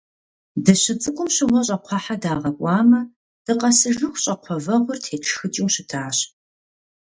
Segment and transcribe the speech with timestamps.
[0.63, 2.99] Дыщыцӏыкӏум щыгъуэ щӏакхъуэхьэ дагъакӏуамэ,
[3.45, 6.17] дыкъэсыжыху, щӏакхъуэ вэгъур тетшхыкӏыу щытащ.